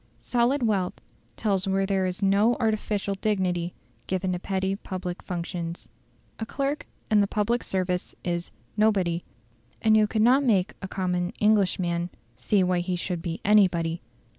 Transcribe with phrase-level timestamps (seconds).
[0.19, 0.99] Solid wealth
[1.37, 3.75] tells where there is no artificial dignity
[4.07, 5.87] given to petty public functions.
[6.39, 9.23] A clerk in the public service is "nobody";
[9.79, 14.01] and you could not make a common Englishman see why he should be anybody.